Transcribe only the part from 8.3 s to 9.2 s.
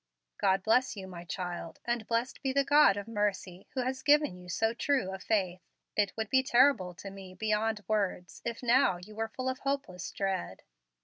if now you